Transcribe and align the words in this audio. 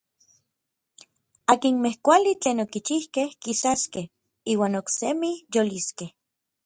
Akinmej 1.53 1.95
kuali 2.05 2.33
tlen 2.41 2.61
okichijkej 2.65 3.29
kisaskej 3.41 4.05
iuan 4.51 4.75
oksemi 4.81 5.31
yoliskej. 5.55 6.09